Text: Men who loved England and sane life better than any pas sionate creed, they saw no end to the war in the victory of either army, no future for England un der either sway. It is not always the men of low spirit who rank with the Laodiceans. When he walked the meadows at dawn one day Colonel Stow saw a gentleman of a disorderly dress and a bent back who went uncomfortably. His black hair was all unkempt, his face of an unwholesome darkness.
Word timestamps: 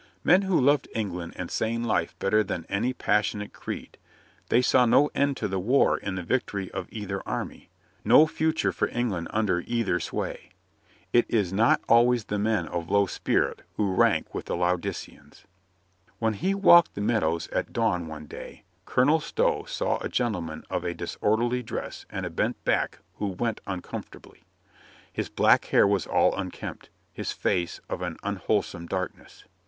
Men 0.23 0.41
who 0.41 0.59
loved 0.59 0.87
England 0.95 1.33
and 1.35 1.51
sane 1.51 1.83
life 1.83 2.17
better 2.17 2.43
than 2.43 2.65
any 2.69 2.91
pas 2.91 3.23
sionate 3.23 3.53
creed, 3.53 3.99
they 4.49 4.59
saw 4.59 4.87
no 4.87 5.11
end 5.13 5.37
to 5.37 5.47
the 5.47 5.59
war 5.59 5.95
in 5.95 6.15
the 6.15 6.23
victory 6.23 6.71
of 6.71 6.87
either 6.89 7.21
army, 7.27 7.69
no 8.03 8.25
future 8.25 8.71
for 8.71 8.87
England 8.87 9.27
un 9.29 9.45
der 9.45 9.59
either 9.67 9.99
sway. 9.99 10.49
It 11.13 11.27
is 11.29 11.53
not 11.53 11.81
always 11.87 12.23
the 12.23 12.39
men 12.39 12.67
of 12.67 12.89
low 12.89 13.05
spirit 13.05 13.61
who 13.75 13.93
rank 13.93 14.33
with 14.33 14.45
the 14.45 14.55
Laodiceans. 14.55 15.45
When 16.17 16.33
he 16.33 16.55
walked 16.55 16.95
the 16.95 17.01
meadows 17.01 17.47
at 17.49 17.71
dawn 17.71 18.07
one 18.07 18.25
day 18.25 18.63
Colonel 18.85 19.19
Stow 19.19 19.65
saw 19.65 19.99
a 19.99 20.09
gentleman 20.09 20.63
of 20.67 20.83
a 20.83 20.95
disorderly 20.95 21.61
dress 21.61 22.07
and 22.09 22.25
a 22.25 22.31
bent 22.31 22.65
back 22.65 22.97
who 23.17 23.27
went 23.27 23.61
uncomfortably. 23.67 24.41
His 25.13 25.29
black 25.29 25.65
hair 25.65 25.85
was 25.85 26.07
all 26.07 26.33
unkempt, 26.35 26.89
his 27.13 27.31
face 27.33 27.81
of 27.87 28.01
an 28.01 28.17
unwholesome 28.23 28.87
darkness. 28.87 29.43